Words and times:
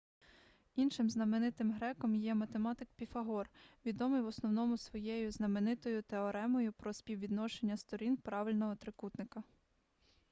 іншим 0.75 1.09
знаменитим 1.09 1.71
греком 1.71 2.15
є 2.15 2.33
​​математик 2.33 2.87
піфагор 2.95 3.49
відомий 3.85 4.21
в 4.21 4.27
основному 4.27 4.77
своєю 4.77 5.31
знаменитою 5.31 6.01
теоремою 6.03 6.73
про 6.73 6.93
співвідношення 6.93 7.77
сторін 7.77 8.17
правильного 8.17 8.75
трикутника 8.75 9.43